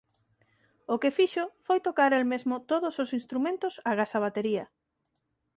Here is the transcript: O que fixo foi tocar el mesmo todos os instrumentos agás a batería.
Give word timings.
O 0.93 0.95
que 1.01 1.15
fixo 1.17 1.43
foi 1.65 1.79
tocar 1.87 2.11
el 2.19 2.25
mesmo 2.31 2.55
todos 2.71 2.93
os 3.03 3.09
instrumentos 3.19 3.73
agás 3.91 4.11
a 4.17 4.23
batería. 4.25 4.65